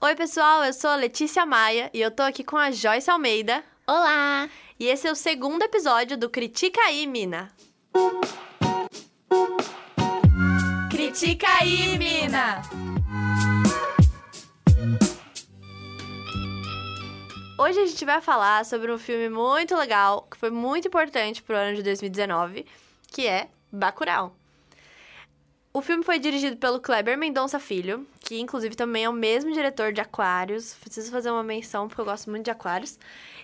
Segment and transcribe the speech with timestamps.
[0.00, 3.64] Oi, pessoal, eu sou a Letícia Maia e eu tô aqui com a Joyce Almeida.
[3.84, 4.48] Olá!
[4.78, 7.50] E esse é o segundo episódio do Critica aí, Mina.
[10.88, 12.62] Critica aí, Mina!
[17.58, 21.56] Hoje a gente vai falar sobre um filme muito legal, que foi muito importante pro
[21.56, 22.64] ano de 2019,
[23.08, 24.32] que é Bacurau.
[25.72, 29.92] O filme foi dirigido pelo Kleber Mendonça Filho, que inclusive também é o mesmo diretor
[29.92, 30.74] de Aquários.
[30.74, 32.98] Preciso fazer uma menção porque eu gosto muito de Aquários.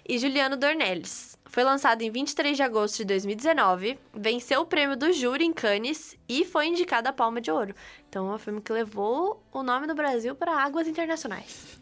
[0.09, 1.39] E Juliano Dornelles.
[1.47, 6.17] Foi lançado em 23 de agosto de 2019, venceu o prêmio do júri em Cannes
[6.29, 7.75] e foi indicado a Palma de Ouro.
[8.09, 11.79] Então é um filme que levou o nome do Brasil para águas internacionais.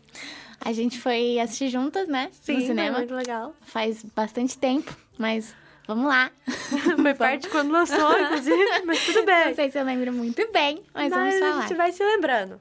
[0.61, 2.29] A gente foi assistir juntas, né?
[2.33, 2.99] Sim, no cinema.
[2.99, 3.55] muito legal.
[3.63, 5.55] Faz bastante tempo, mas
[5.87, 6.31] vamos lá.
[7.03, 9.49] Foi parte quando lançou, inclusive, mas tudo bem.
[9.49, 11.61] Não sei se eu lembro muito bem, mas, vamos a falar.
[11.63, 12.61] gente vai se lembrando.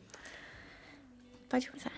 [1.49, 1.91] Pode começar.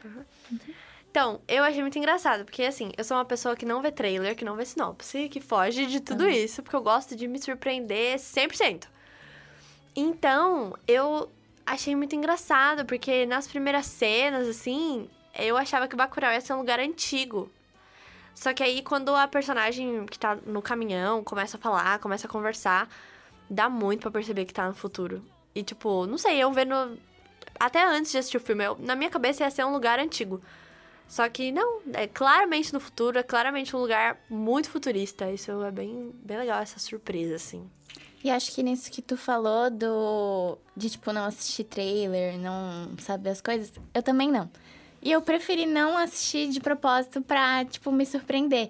[1.11, 4.35] Então, eu achei muito engraçado, porque assim, eu sou uma pessoa que não vê trailer,
[4.35, 6.29] que não vê sinopse, que foge de tudo Uhum.
[6.29, 8.87] isso, porque eu gosto de me surpreender 100%.
[9.95, 11.29] Então, eu
[11.65, 16.57] achei muito engraçado, porque nas primeiras cenas, assim, eu achava que Bacurau ia ser um
[16.57, 17.47] lugar antigo.
[18.35, 22.29] Só que aí, quando a personagem que tá no caminhão começa a falar, começa a
[22.29, 22.89] conversar,
[23.49, 25.23] dá muito pra perceber que tá no futuro.
[25.55, 26.97] E, tipo, não sei, eu vendo.
[27.59, 30.41] Até antes de assistir o filme, eu- na minha cabeça ia ser um lugar antigo.
[31.07, 35.29] Só que não, é claramente no futuro, é claramente um lugar muito futurista.
[35.31, 37.69] Isso é bem, bem legal, essa surpresa, assim.
[38.23, 40.57] E acho que nisso que tu falou do.
[40.75, 44.49] de, tipo, não assistir trailer, não saber as coisas, eu também não.
[45.03, 48.69] E eu preferi não assistir de propósito pra, tipo, me surpreender.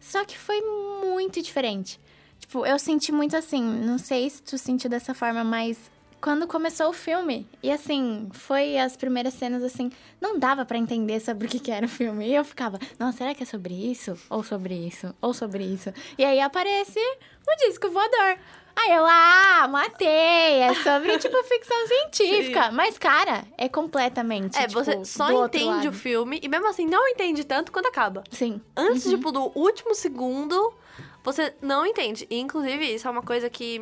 [0.00, 1.98] Só que foi muito diferente.
[2.38, 6.88] Tipo, eu senti muito assim, não sei se tu sentiu dessa forma, mas quando começou
[6.88, 11.50] o filme, e assim, foi as primeiras cenas assim, não dava pra entender sobre o
[11.50, 12.26] que, que era o filme.
[12.26, 14.16] E eu ficava, nossa, será que é sobre isso?
[14.30, 15.14] Ou sobre isso?
[15.20, 15.92] Ou sobre isso?
[16.16, 18.38] E aí aparece o disco voador.
[18.76, 20.60] Aí eu, ah, matei!
[20.60, 22.70] É sobre, tipo, ficção científica.
[22.72, 24.56] Mas, cara, é completamente.
[24.58, 28.24] É, tipo, você só entende o filme e mesmo assim não entende tanto quando acaba.
[28.30, 28.60] Sim.
[28.76, 29.10] Antes, Uhum.
[29.16, 30.74] tipo, do último segundo,
[31.22, 32.26] você não entende.
[32.28, 33.78] E, inclusive, isso é uma coisa que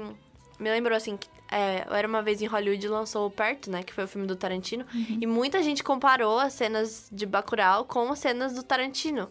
[0.58, 3.82] me lembrou, assim, que é, eu era uma vez em Hollywood e lançou Perto, né?
[3.82, 4.86] Que foi o filme do Tarantino.
[4.94, 5.19] Uhum.
[5.20, 9.31] E muita gente comparou as cenas de Bacurau com as cenas do Tarantino.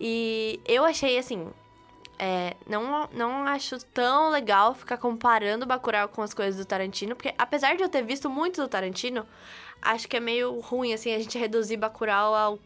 [0.00, 1.48] E eu achei, assim...
[2.18, 7.14] é, não, não acho tão legal ficar comparando Bacurau com as coisas do Tarantino.
[7.14, 9.26] Porque, apesar de eu ter visto muito do Tarantino,
[9.82, 12.58] acho que é meio ruim, assim, a gente reduzir Bacurau ao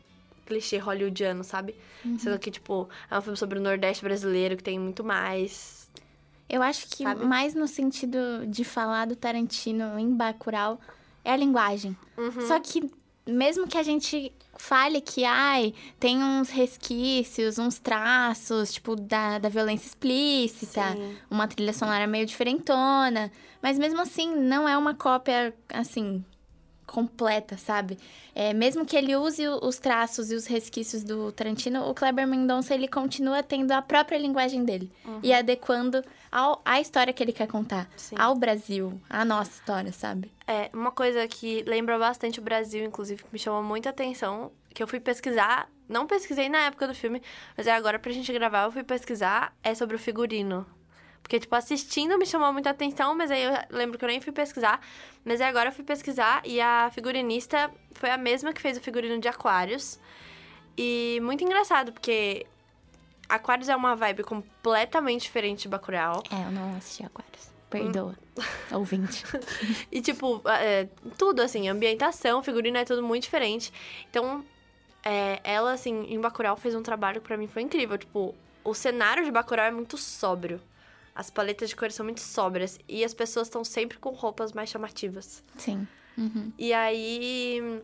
[0.46, 1.74] clichê hollywoodiano, sabe?
[2.04, 2.18] Uhum.
[2.18, 5.90] Sendo que, tipo, é um filme sobre o Nordeste brasileiro, que tem muito mais.
[6.48, 7.24] Eu acho que Sabe?
[7.24, 10.80] mais no sentido de falar do Tarantino em Bacurau
[11.24, 11.96] é a linguagem.
[12.16, 12.46] Uhum.
[12.46, 12.90] Só que
[13.28, 19.48] mesmo que a gente fale que, ai, tem uns resquícios, uns traços, tipo, da, da
[19.48, 21.16] violência explícita, Sim.
[21.30, 23.30] uma trilha sonora meio diferentona,
[23.62, 26.24] mas mesmo assim não é uma cópia, assim,
[26.88, 27.98] completa, sabe?
[28.34, 32.74] É, mesmo que ele use os traços e os resquícios do Tarantino, o Kleber Mendonça,
[32.74, 34.90] ele continua tendo a própria linguagem dele
[35.22, 38.16] e adequando ao, à história que ele quer contar, Sim.
[38.18, 40.32] ao Brasil, à nossa história, sabe?
[40.46, 44.82] É, uma coisa que lembra bastante o Brasil, inclusive, que me chamou muita atenção, que
[44.82, 47.22] eu fui pesquisar, não pesquisei na época do filme,
[47.56, 50.66] mas é agora pra gente gravar, eu fui pesquisar, é sobre o figurino.
[51.22, 54.32] Porque, tipo, assistindo me chamou muita atenção, mas aí eu lembro que eu nem fui
[54.32, 54.80] pesquisar.
[55.24, 58.80] Mas aí agora eu fui pesquisar e a figurinista foi a mesma que fez o
[58.80, 60.00] figurino de Aquários.
[60.76, 62.46] E muito engraçado, porque
[63.28, 66.22] Aquários é uma vibe completamente diferente de Bacurau.
[66.30, 67.50] É, eu não assisti Aquários.
[67.68, 68.14] Perdoa,
[68.72, 69.24] ouvinte.
[69.92, 73.70] E, tipo, é, tudo, assim, ambientação, figurino é tudo muito diferente.
[74.08, 74.42] Então,
[75.04, 77.98] é, ela, assim, em Bacurau fez um trabalho que pra mim foi incrível.
[77.98, 80.60] Tipo, o cenário de Bacurau é muito sóbrio.
[81.18, 82.78] As paletas de cores são muito sóbrias.
[82.88, 85.42] E as pessoas estão sempre com roupas mais chamativas.
[85.56, 85.84] Sim.
[86.16, 86.52] Uhum.
[86.56, 87.82] E aí,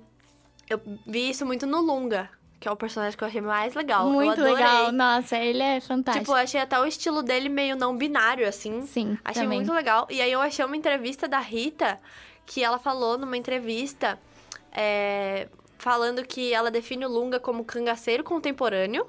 [0.70, 4.08] eu vi isso muito no Lunga, que é o personagem que eu achei mais legal.
[4.08, 4.92] Muito legal.
[4.92, 6.26] Nossa, ele é fantástico.
[6.26, 8.86] Tipo, eu achei até o estilo dele meio não binário, assim.
[8.86, 9.58] Sim, Achei também.
[9.58, 10.06] muito legal.
[10.08, 12.00] E aí eu achei uma entrevista da Rita,
[12.46, 14.16] que ela falou numa entrevista,
[14.70, 19.04] é, falando que ela define o Lunga como cangaceiro contemporâneo.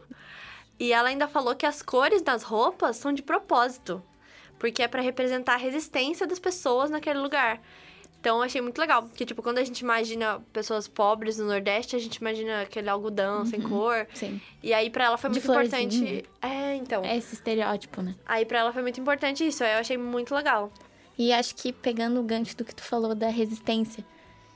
[0.79, 4.01] E ela ainda falou que as cores das roupas são de propósito.
[4.59, 7.61] Porque é pra representar a resistência das pessoas naquele lugar.
[8.19, 9.03] Então eu achei muito legal.
[9.03, 13.45] Porque, tipo, quando a gente imagina pessoas pobres no Nordeste, a gente imagina aquele algodão
[13.45, 14.07] sem cor.
[14.15, 14.41] Sim.
[14.63, 16.25] E aí, pra ela foi muito importante.
[16.41, 17.03] É, então.
[17.05, 18.15] É esse estereótipo, né?
[18.25, 19.63] Aí pra ela foi muito importante isso.
[19.63, 20.71] Eu achei muito legal.
[21.17, 24.03] E acho que pegando o gancho do que tu falou da resistência,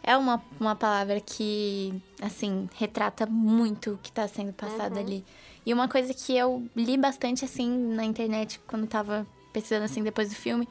[0.02, 5.02] é uma, uma palavra que, assim, retrata muito o que tá sendo passado Uhum.
[5.02, 5.26] ali.
[5.66, 10.30] E uma coisa que eu li bastante, assim, na internet, quando tava pesquisando, assim, depois
[10.30, 10.68] do filme,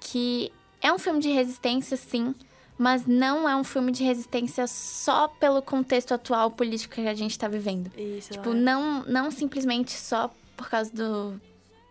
[0.00, 2.34] que é um filme de resistência, sim,
[2.78, 7.38] mas não é um filme de resistência só pelo contexto atual político que a gente
[7.38, 7.90] tá vivendo.
[7.98, 8.32] Isso.
[8.32, 8.54] Tipo, é.
[8.54, 11.40] não, não simplesmente só por causa do,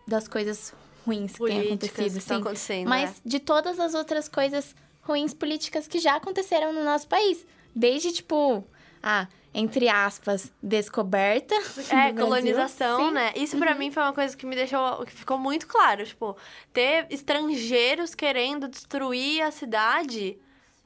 [0.06, 0.74] das coisas
[1.06, 2.34] ruins que têm políticas acontecido, que sim.
[2.34, 2.88] acontecendo.
[2.88, 3.14] Mas é.
[3.24, 7.46] de todas as outras coisas ruins políticas que já aconteceram no nosso país.
[7.74, 8.64] Desde, tipo,
[9.02, 11.54] a, entre aspas, descoberta.
[11.54, 12.14] É, Brasil.
[12.16, 13.02] colonização.
[13.02, 13.10] Uhum.
[13.10, 13.32] né?
[13.34, 15.04] Isso pra mim foi uma coisa que me deixou.
[15.04, 16.04] que ficou muito claro.
[16.04, 16.36] Tipo,
[16.72, 20.38] ter estrangeiros querendo destruir a cidade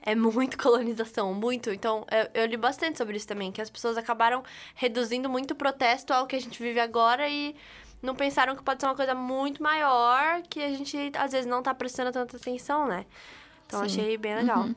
[0.02, 1.70] é muito colonização, muito.
[1.70, 4.42] Então, eu, eu li bastante sobre isso também, que as pessoas acabaram
[4.74, 7.54] reduzindo muito o protesto ao que a gente vive agora e
[8.02, 11.62] não pensaram que pode ser uma coisa muito maior que a gente às vezes não
[11.62, 13.06] tá prestando tanta atenção, né?
[13.66, 14.00] Então, Sim.
[14.00, 14.64] achei bem legal.
[14.64, 14.74] Uhum.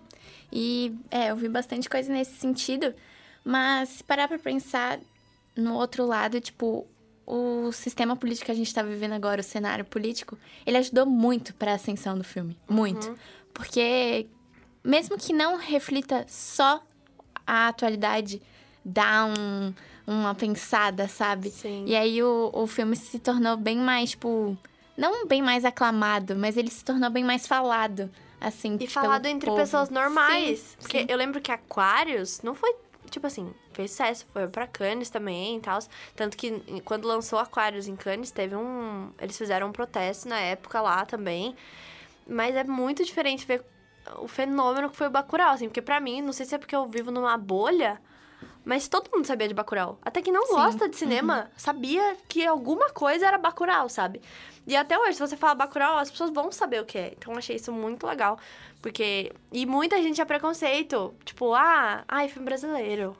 [0.51, 2.93] E, é, eu vi bastante coisa nesse sentido.
[3.47, 4.99] Mas, se parar pra pensar
[5.55, 6.85] no outro lado, tipo,
[7.25, 11.53] o sistema político que a gente tá vivendo agora, o cenário político, ele ajudou muito
[11.53, 12.57] pra ascensão do filme.
[12.67, 13.07] Muito.
[13.07, 13.15] Uhum.
[13.53, 14.27] Porque,
[14.83, 16.83] mesmo que não reflita só
[17.45, 18.41] a atualidade,
[18.83, 19.73] dá um,
[20.05, 21.49] uma pensada, sabe?
[21.49, 21.85] Sim.
[21.87, 24.57] E aí o, o filme se tornou bem mais, tipo.
[24.97, 28.11] Não bem mais aclamado, mas ele se tornou bem mais falado,
[28.41, 28.75] assim.
[28.77, 29.61] E falado entre povo.
[29.61, 30.59] pessoas normais.
[30.59, 31.05] Sim, porque sim.
[31.07, 32.75] eu lembro que Aquarius não foi,
[33.11, 35.79] tipo assim, fez sucesso, foi pra Cannes também e tal.
[36.15, 39.11] Tanto que quando lançou Aquarius em Cannes, teve um.
[39.19, 41.55] Eles fizeram um protesto na época lá também.
[42.27, 43.63] Mas é muito diferente ver
[44.19, 45.67] o fenômeno que foi o Bacurau, assim.
[45.67, 48.01] Porque pra mim, não sei se é porque eu vivo numa bolha.
[48.67, 49.97] Mas todo mundo sabia de Bacurau.
[50.03, 50.59] Até que não Sim, Uhum.
[50.59, 54.21] gosta de cinema, sabia que alguma coisa era Bacurau, sabe?
[54.67, 57.13] E até hoje, se você fala Bacurau, as pessoas vão saber o que é.
[57.17, 58.37] Então, eu achei isso muito legal.
[58.81, 59.31] Porque...
[59.53, 61.13] E muita gente tinha preconceito.
[61.23, 63.15] Tipo, ah, ai, filme brasileiro.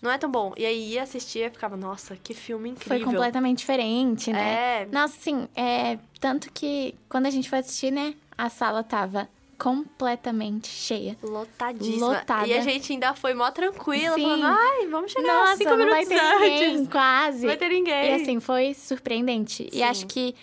[0.00, 0.52] Não é tão bom.
[0.56, 2.98] E aí, ia assistir e ficava, nossa, que filme incrível.
[3.04, 4.82] Foi completamente diferente, né?
[4.82, 5.98] É, Nossa, assim, é.
[6.20, 8.14] Tanto que quando a gente foi assistir, né?
[8.38, 9.28] A sala tava
[9.62, 11.16] completamente cheia.
[11.22, 12.06] lotadíssima.
[12.08, 12.46] Lotada.
[12.48, 14.22] E a gente ainda foi mó tranquila, Sim.
[14.22, 16.40] falando, ai, vamos chegar Nossa, cinco não minutos vai ter antes.
[16.50, 17.40] ninguém, quase.
[17.42, 18.10] Não vai ter ninguém.
[18.10, 19.62] E assim, foi surpreendente.
[19.70, 19.78] Sim.
[19.78, 20.34] E acho que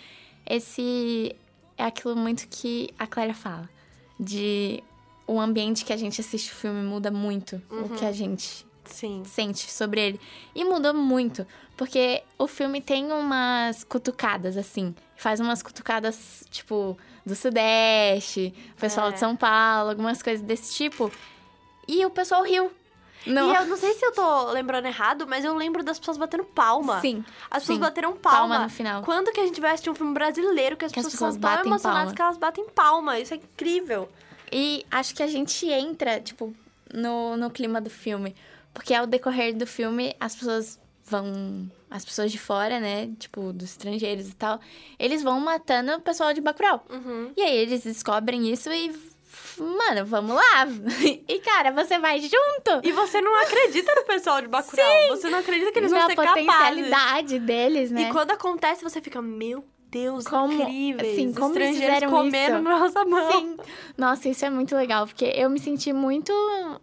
[0.48, 1.36] esse
[1.76, 3.68] é aquilo muito que a Clara fala.
[4.18, 4.82] De
[5.26, 7.84] o ambiente que a gente assiste o filme muda muito Uhum.
[7.84, 9.22] o que a gente Sim.
[9.24, 10.20] sente sobre ele.
[10.54, 11.46] E mudou muito,
[11.76, 14.94] porque o filme tem umas cutucadas, assim.
[15.16, 19.12] Faz umas cutucadas, tipo, do Sudeste, o pessoal É.
[19.12, 21.10] de São Paulo, algumas coisas desse tipo.
[21.88, 22.70] E o pessoal riu.
[23.26, 23.52] Não.
[23.52, 26.44] E eu não sei se eu tô lembrando errado, mas eu lembro das pessoas batendo
[26.44, 27.00] palma.
[27.02, 27.80] Sim, As pessoas sim.
[27.82, 28.38] bateram palma.
[28.48, 29.02] palma no final.
[29.02, 31.52] Quando que a gente vai assistir um filme brasileiro que as Que as pessoas, pessoas
[31.52, 32.16] são tão emocionadas palma.
[32.16, 33.18] que elas batem palma?
[33.18, 34.08] Isso é incrível.
[34.50, 36.54] E acho que a gente entra, tipo,
[36.94, 38.34] no, no clima do filme.
[38.72, 41.70] Porque ao decorrer do filme, as pessoas vão.
[41.90, 43.10] As pessoas de fora, né?
[43.18, 44.60] Tipo, dos estrangeiros e tal.
[44.98, 46.84] Eles vão matando o pessoal de Bacurau.
[46.88, 47.32] Uhum.
[47.36, 48.90] E aí eles descobrem isso e.
[49.58, 50.66] Mano, vamos lá.
[51.28, 52.80] E, cara, você vai junto.
[52.82, 55.08] E você não acredita no pessoal de Bacurau.
[55.08, 56.46] Você não acredita que eles vão Na ser capazes.
[56.46, 58.02] potencialidade deles, né?
[58.02, 61.12] E quando acontece, você fica, meu Deus, Como- incríveis.
[61.12, 62.62] assim, como Estrangeiros comendo isso?
[62.62, 63.30] nossa mão.
[63.32, 63.56] Sim.
[63.98, 66.32] Nossa, isso é muito legal, porque eu me senti muito,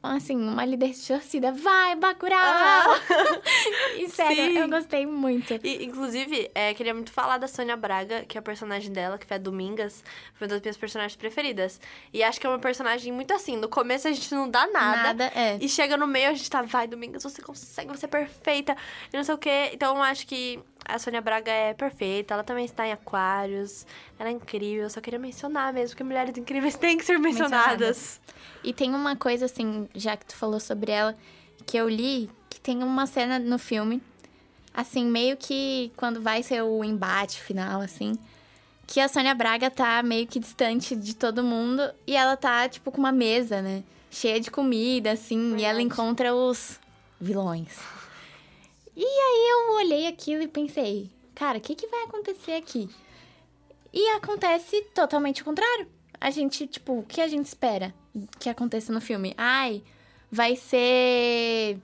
[0.03, 1.51] assim, uma líder de torcida.
[1.51, 2.37] Vai, Bacurau!
[2.37, 2.99] Ah.
[3.97, 4.57] e sério, Sim.
[4.57, 5.53] eu gostei muito.
[5.63, 9.25] E, inclusive, é, queria muito falar da Sônia Braga, que é a personagem dela, que
[9.25, 10.03] foi a Domingas.
[10.33, 11.79] Foi uma das minhas personagens preferidas.
[12.13, 13.55] E acho que é uma personagem muito assim.
[13.55, 15.03] No começo a gente não dá nada.
[15.03, 15.57] Nada, é.
[15.61, 18.75] E chega no meio, a gente tá, vai, Domingas, você consegue, você é perfeita.
[19.11, 19.71] E não sei o quê.
[19.73, 22.33] Então, acho que a Sônia Braga é perfeita.
[22.33, 23.85] Ela também está em Aquários.
[24.17, 24.83] Ela é incrível.
[24.83, 28.19] Eu só queria mencionar mesmo, que mulheres incríveis têm que ser mencionadas.
[28.63, 31.15] E tem uma coisa, assim, já que tu falou sobre ela,
[31.65, 34.01] que eu li, que tem uma cena no filme,
[34.73, 38.17] assim, meio que quando vai ser o embate final, assim,
[38.85, 42.91] que a Sônia Braga tá meio que distante de todo mundo e ela tá, tipo,
[42.91, 43.83] com uma mesa, né?
[44.09, 45.83] Cheia de comida, assim, e ela Verdade.
[45.83, 46.79] encontra os
[47.19, 47.96] vilões.
[48.97, 52.89] E aí eu olhei aquilo e pensei, cara, o que, que vai acontecer aqui?
[53.93, 55.87] E acontece totalmente o contrário.
[56.19, 57.93] A gente, tipo, o que a gente espera
[58.39, 59.35] que aconteça no filme?
[59.37, 59.83] Ai,
[60.31, 61.77] vai ser.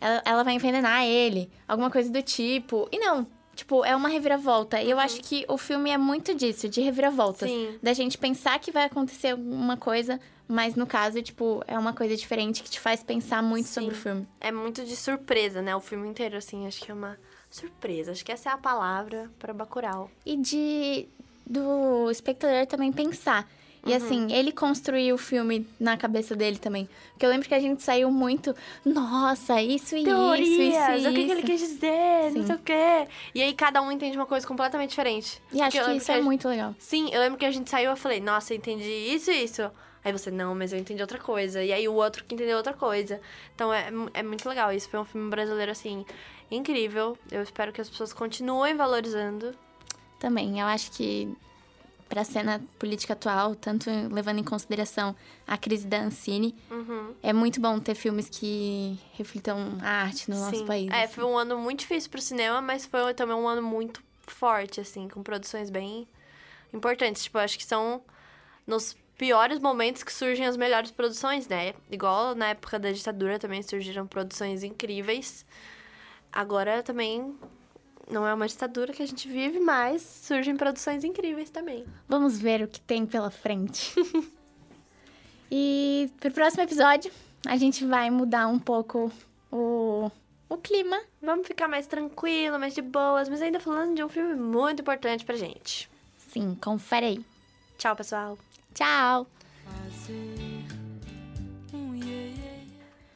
[0.00, 2.88] Ela, ela vai envenenar ele, alguma coisa do tipo.
[2.92, 3.26] E não,
[3.56, 4.80] tipo, é uma reviravolta.
[4.80, 7.50] E eu acho que o filme é muito disso, de reviravoltas.
[7.50, 7.76] Sim.
[7.82, 12.16] Da gente pensar que vai acontecer alguma coisa, mas no caso, tipo, é uma coisa
[12.16, 13.74] diferente que te faz pensar muito Sim.
[13.74, 14.28] sobre o filme.
[14.40, 15.74] É muito de surpresa, né?
[15.74, 17.18] O filme inteiro, assim, acho que é uma
[17.50, 18.12] surpresa.
[18.12, 20.10] Acho que essa é a palavra para Bacurau.
[20.26, 21.08] E de
[21.46, 23.48] do espectador também pensar.
[23.84, 26.88] E assim, ele construiu o filme na cabeça dele também.
[27.10, 31.12] Porque eu lembro que a gente saiu muito, nossa, isso e Teorias, isso, isso, o
[31.12, 32.38] que, que ele isso." quis dizer, Sim.
[32.38, 33.08] não sei o quê.
[33.34, 35.42] E aí cada um entende uma coisa completamente diferente.
[35.52, 36.76] E acho que isso a é gente- muito legal.
[36.78, 39.68] Sim, eu lembro que a gente saiu eu falei, nossa, entendi isso e isso.
[40.04, 41.62] Aí você, não, mas eu entendi outra coisa.
[41.62, 43.20] E aí o outro que entendeu outra coisa.
[43.54, 44.72] Então é, é muito legal.
[44.72, 46.04] Isso foi um filme brasileiro, assim,
[46.50, 47.16] incrível.
[47.30, 49.54] Eu espero que as pessoas continuem valorizando.
[50.18, 51.32] Também, eu acho que
[52.08, 55.16] pra cena política atual, tanto levando em consideração
[55.46, 57.14] a crise da Ancine, Uhum.
[57.22, 60.66] é muito bom ter filmes que reflitam a arte no nosso Sim.
[60.66, 60.90] país.
[60.92, 61.14] É, assim.
[61.14, 65.08] foi um ano muito difícil pro cinema, mas foi também um ano muito forte, assim,
[65.08, 66.06] com produções bem
[66.72, 67.24] importantes.
[67.24, 68.02] Tipo, acho que são
[68.66, 71.74] nos piores momentos que surgem as melhores produções, né?
[71.88, 75.46] Igual na época da ditadura também surgiram produções incríveis.
[76.32, 77.32] Agora também
[78.10, 81.86] não é uma ditadura que a gente vive, mas surgem produções incríveis também.
[82.08, 83.94] Vamos ver o que tem pela frente.
[85.48, 87.12] e pro próximo episódio,
[87.46, 89.12] a gente vai mudar um pouco
[89.52, 90.10] o,
[90.48, 91.00] o clima.
[91.22, 95.24] Vamos ficar mais tranquilo, mais de boas, mas ainda falando de um filme muito importante
[95.24, 95.88] pra gente.
[96.18, 97.31] Sim, confere aí.
[97.82, 98.38] Tchau, pessoal.
[98.72, 99.26] Tchau!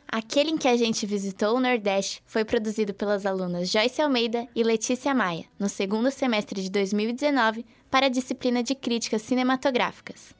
[0.08, 4.64] Aquele em que a gente visitou o Nordeste foi produzido pelas alunas Joyce Almeida e
[4.64, 10.34] Letícia Maia, no segundo semestre de 2019, para a disciplina de Críticas Cinematográficas.